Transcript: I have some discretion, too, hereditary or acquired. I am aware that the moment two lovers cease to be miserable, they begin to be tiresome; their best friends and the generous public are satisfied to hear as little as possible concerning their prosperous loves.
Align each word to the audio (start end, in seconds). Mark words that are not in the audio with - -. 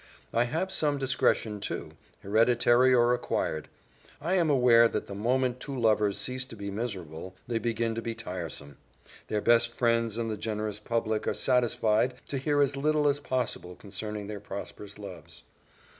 I 0.33 0.45
have 0.45 0.71
some 0.71 0.97
discretion, 0.97 1.59
too, 1.59 1.91
hereditary 2.23 2.91
or 2.91 3.13
acquired. 3.13 3.67
I 4.19 4.33
am 4.33 4.49
aware 4.49 4.87
that 4.87 5.05
the 5.05 5.13
moment 5.13 5.59
two 5.59 5.77
lovers 5.79 6.17
cease 6.17 6.43
to 6.45 6.55
be 6.55 6.71
miserable, 6.71 7.35
they 7.45 7.59
begin 7.59 7.93
to 7.93 8.01
be 8.01 8.15
tiresome; 8.15 8.77
their 9.27 9.41
best 9.41 9.71
friends 9.73 10.17
and 10.17 10.31
the 10.31 10.37
generous 10.37 10.79
public 10.79 11.27
are 11.27 11.35
satisfied 11.35 12.15
to 12.29 12.39
hear 12.39 12.63
as 12.63 12.75
little 12.75 13.07
as 13.07 13.19
possible 13.19 13.75
concerning 13.75 14.25
their 14.25 14.39
prosperous 14.39 14.97
loves. 14.97 15.43